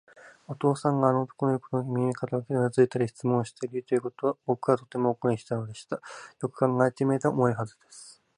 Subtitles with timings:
[0.47, 5.97] お父さんがあの男のいうことに耳を傾け、うなずいたり、質問したりしていることを、ぼくはとても誇りにしたのでした。
[6.41, 8.21] よく考えてみれば、思い出すはずです。